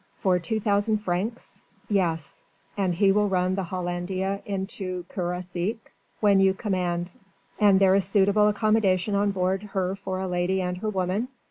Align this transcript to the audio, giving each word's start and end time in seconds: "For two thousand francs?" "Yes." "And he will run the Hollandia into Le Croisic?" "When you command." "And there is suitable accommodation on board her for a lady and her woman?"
"For 0.15 0.39
two 0.39 0.59
thousand 0.59 0.97
francs?" 0.97 1.61
"Yes." 1.87 2.41
"And 2.75 2.95
he 2.95 3.11
will 3.11 3.29
run 3.29 3.53
the 3.53 3.61
Hollandia 3.65 4.41
into 4.47 4.97
Le 4.97 5.03
Croisic?" 5.13 5.77
"When 6.21 6.39
you 6.39 6.55
command." 6.55 7.11
"And 7.59 7.79
there 7.79 7.93
is 7.93 8.03
suitable 8.05 8.47
accommodation 8.47 9.13
on 9.13 9.29
board 9.29 9.61
her 9.61 9.93
for 9.95 10.19
a 10.19 10.27
lady 10.27 10.59
and 10.59 10.77
her 10.79 10.89
woman?" 10.89 11.27